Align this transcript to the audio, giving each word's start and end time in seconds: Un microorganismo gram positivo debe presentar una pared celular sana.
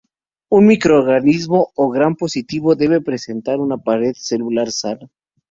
Un 0.51 0.63
microorganismo 0.65 1.69
gram 1.91 2.15
positivo 2.15 2.73
debe 2.73 3.01
presentar 3.01 3.59
una 3.59 3.77
pared 3.77 4.13
celular 4.15 4.71
sana. 4.71 5.07